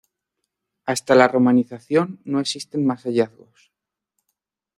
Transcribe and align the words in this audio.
Hasta 0.87 1.13
la 1.13 1.27
romanización 1.27 2.19
no 2.25 2.39
existen 2.39 2.83
más 2.87 3.03
hallazgos. 3.03 3.71